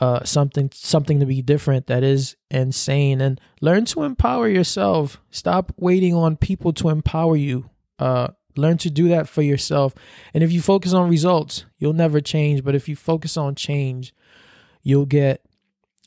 uh, 0.00 0.24
something 0.24 0.70
something 0.72 1.18
to 1.20 1.26
be 1.26 1.42
different 1.42 1.86
that 1.88 2.04
is 2.04 2.36
insane. 2.50 3.20
And 3.20 3.40
learn 3.60 3.84
to 3.86 4.04
empower 4.04 4.48
yourself. 4.48 5.20
Stop 5.30 5.72
waiting 5.76 6.14
on 6.14 6.36
people 6.36 6.72
to 6.74 6.88
empower 6.88 7.36
you. 7.36 7.68
Uh, 7.98 8.28
learn 8.56 8.78
to 8.78 8.90
do 8.90 9.08
that 9.08 9.28
for 9.28 9.42
yourself. 9.42 9.94
And 10.32 10.44
if 10.44 10.52
you 10.52 10.60
focus 10.60 10.92
on 10.92 11.10
results 11.10 11.64
you'll 11.78 11.92
never 11.92 12.20
change. 12.20 12.64
But 12.64 12.74
if 12.74 12.88
you 12.88 12.96
focus 12.96 13.36
on 13.36 13.54
change 13.54 14.14
you'll 14.82 15.06
get 15.06 15.44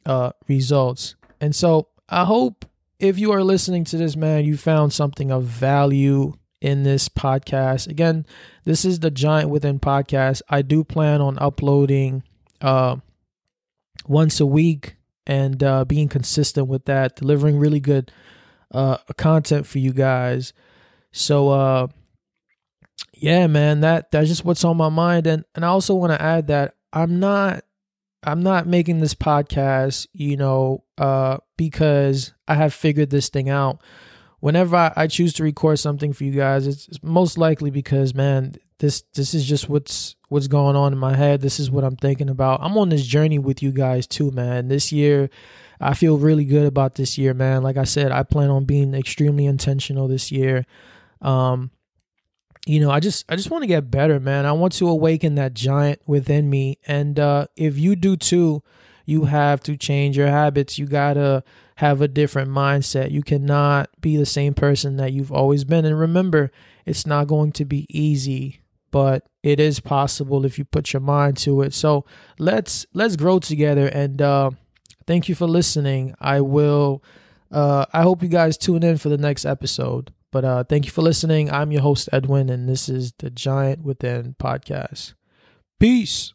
uh, 0.06 0.32
results. 0.48 1.16
And 1.40 1.56
so 1.56 1.88
i 2.08 2.26
hope 2.26 2.66
if 3.00 3.18
you 3.18 3.32
are 3.32 3.44
listening 3.44 3.86
to 3.86 3.96
this 3.96 4.18
man 4.18 4.44
you 4.44 4.58
found 4.58 4.92
something 4.92 5.32
of 5.32 5.44
value 5.44 6.34
in 6.62 6.84
this 6.84 7.10
podcast. 7.10 7.90
Again 7.90 8.26
this 8.64 8.86
is 8.86 9.02
the 9.02 9.12
giant 9.12 9.50
within 9.50 9.80
podcast. 9.80 10.42
I 10.50 10.62
do 10.62 10.86
plan 10.86 11.20
on 11.20 11.38
uploading 11.40 12.24
uh, 12.62 12.98
once 14.08 14.40
a 14.40 14.46
week 14.46 14.96
and 15.26 15.64
uh, 15.64 15.86
being 15.86 16.08
consistent 16.08 16.68
with 16.68 16.86
that, 16.86 17.16
delivering 17.16 17.58
really 17.58 17.80
good 17.80 18.12
uh, 18.72 18.98
content 19.18 19.66
for 19.68 19.80
you 19.80 19.94
guys. 19.94 20.54
So 21.12 21.50
uh, 21.50 21.88
yeah, 23.14 23.48
man, 23.48 23.82
that 23.82 24.12
that's 24.12 24.30
just 24.30 24.46
what's 24.46 24.64
on 24.64 24.78
my 24.78 24.90
mind, 24.90 25.28
and 25.28 25.46
and 25.56 25.64
I 25.64 25.70
also 25.70 25.96
want 25.96 26.14
to 26.14 26.22
add 26.22 26.48
that 26.48 26.76
I'm 26.94 27.20
not 27.20 27.64
I'm 28.24 28.44
not 28.44 28.68
making 28.68 29.00
this 29.00 29.16
podcast, 29.16 30.08
you 30.14 30.38
know, 30.38 30.84
uh, 30.98 31.38
because 31.58 32.34
I 32.48 32.56
have 32.56 32.74
figured 32.74 33.10
this 33.10 33.30
thing 33.30 33.50
out. 33.50 33.82
Whenever 34.40 34.76
I, 34.76 34.94
I 34.96 35.08
choose 35.08 35.34
to 35.34 35.44
record 35.44 35.80
something 35.80 36.14
for 36.14 36.24
you 36.24 36.32
guys, 36.32 36.68
it's, 36.68 36.88
it's 36.88 37.04
most 37.04 37.38
likely 37.38 37.72
because, 37.72 38.14
man, 38.14 38.56
this 38.82 39.04
this 39.14 39.36
is 39.36 39.46
just 39.46 39.70
what's 39.70 40.16
what's 40.30 40.48
going 40.48 40.76
on 40.76 40.92
in 40.92 40.98
my 40.98 41.16
head. 41.16 41.42
This 41.42 41.60
is 41.60 41.70
what 41.70 41.84
I'm 41.84 41.96
thinking 41.96 42.30
about. 42.30 42.62
I'm 42.64 42.78
on 42.80 42.90
this 42.90 43.06
journey 43.06 43.38
with 43.38 43.62
you 43.62 43.72
guys 43.72 44.08
too, 44.08 44.32
man. 44.32 44.70
This 44.70 44.92
year, 44.92 45.30
I 45.80 45.94
feel 45.94 46.18
really 46.18 46.46
good 46.46 46.66
about 46.66 46.96
this 46.96 47.16
year, 47.16 47.36
man. 47.36 47.62
Like 47.62 47.78
I 47.78 47.84
said, 47.84 48.12
I 48.12 48.24
plan 48.24 48.50
on 48.50 48.66
being 48.66 48.96
extremely 48.96 49.46
intentional 49.46 50.08
this 50.08 50.32
year. 50.32 50.66
Um, 51.22 51.70
you 52.66 52.80
know, 52.80 52.90
I 52.90 53.00
just 53.00 53.24
I 53.32 53.36
just 53.36 53.52
want 53.52 53.62
to 53.62 53.68
get 53.68 53.92
better, 53.92 54.20
man. 54.20 54.48
I 54.48 54.52
want 54.54 54.74
to 54.74 54.90
awaken 54.90 55.36
that 55.36 55.54
giant 55.54 56.02
within 56.08 56.50
me. 56.50 56.80
And 56.88 57.20
uh 57.20 57.46
if 57.56 57.78
you 57.78 57.96
do 57.96 58.18
too, 58.18 58.64
you 59.06 59.26
have 59.26 59.62
to 59.64 59.78
change 59.78 60.18
your 60.18 60.28
habits. 60.28 60.80
You 60.80 60.88
got 60.88 61.14
to 61.14 61.44
have 61.76 62.02
a 62.02 62.08
different 62.08 62.50
mindset. 62.50 63.12
You 63.12 63.22
cannot 63.22 63.90
be 64.02 64.18
the 64.18 64.26
same 64.26 64.56
person 64.56 64.98
that 64.98 65.14
you've 65.14 65.32
always 65.32 65.66
been. 65.66 65.86
And 65.86 66.00
remember, 66.00 66.52
it's 66.86 67.06
not 67.06 67.28
going 67.28 67.52
to 67.54 67.66
be 67.66 67.86
easy 67.90 68.62
but 68.92 69.26
it 69.44 69.60
is 69.60 69.80
possible 69.80 70.46
if 70.46 70.60
you 70.60 70.66
put 70.66 70.94
your 70.94 71.02
mind 71.02 71.38
to 71.38 71.62
it. 71.62 71.74
So 71.74 72.06
let's 72.38 72.86
let's 72.94 73.16
grow 73.16 73.40
together 73.40 73.88
and 73.88 74.22
uh, 74.22 74.52
thank 75.08 75.28
you 75.30 75.36
for 75.36 75.48
listening. 75.48 76.14
I 76.20 76.42
will 76.42 77.04
uh, 77.52 77.86
I 77.94 78.04
hope 78.04 78.22
you 78.22 78.30
guys 78.30 78.58
tune 78.58 78.84
in 78.84 78.98
for 78.98 79.10
the 79.10 79.18
next 79.18 79.46
episode. 79.46 80.14
But 80.32 80.46
uh, 80.46 80.64
thank 80.64 80.86
you 80.86 80.92
for 80.92 81.02
listening. 81.02 81.52
I'm 81.52 81.72
your 81.72 81.82
host 81.82 82.08
Edwin 82.14 82.50
and 82.50 82.70
this 82.70 82.88
is 82.88 83.14
the 83.20 83.30
Giant 83.30 83.84
Within 83.84 84.36
podcast. 84.40 85.14
Peace. 85.80 86.34